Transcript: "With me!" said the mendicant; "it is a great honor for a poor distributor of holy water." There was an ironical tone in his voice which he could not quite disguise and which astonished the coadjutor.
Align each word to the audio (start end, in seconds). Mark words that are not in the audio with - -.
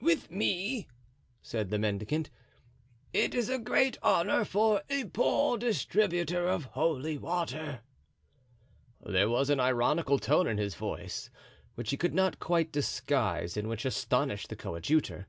"With 0.00 0.30
me!" 0.30 0.88
said 1.42 1.68
the 1.68 1.78
mendicant; 1.78 2.30
"it 3.12 3.34
is 3.34 3.50
a 3.50 3.58
great 3.58 3.98
honor 4.02 4.42
for 4.42 4.80
a 4.88 5.04
poor 5.04 5.58
distributor 5.58 6.48
of 6.48 6.64
holy 6.64 7.18
water." 7.18 7.82
There 9.04 9.28
was 9.28 9.50
an 9.50 9.60
ironical 9.60 10.18
tone 10.18 10.46
in 10.46 10.56
his 10.56 10.76
voice 10.76 11.28
which 11.74 11.90
he 11.90 11.98
could 11.98 12.14
not 12.14 12.38
quite 12.40 12.72
disguise 12.72 13.54
and 13.58 13.68
which 13.68 13.84
astonished 13.84 14.48
the 14.48 14.56
coadjutor. 14.56 15.26